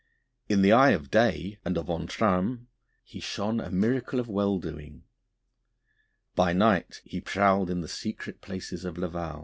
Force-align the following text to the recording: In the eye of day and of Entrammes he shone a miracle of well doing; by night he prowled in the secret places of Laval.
In 0.49 0.63
the 0.63 0.71
eye 0.71 0.93
of 0.93 1.11
day 1.11 1.59
and 1.63 1.77
of 1.77 1.87
Entrammes 1.87 2.61
he 3.03 3.19
shone 3.19 3.59
a 3.59 3.69
miracle 3.69 4.19
of 4.19 4.27
well 4.27 4.57
doing; 4.57 5.03
by 6.33 6.53
night 6.53 7.03
he 7.05 7.21
prowled 7.21 7.69
in 7.69 7.81
the 7.81 7.87
secret 7.87 8.41
places 8.41 8.83
of 8.83 8.97
Laval. 8.97 9.39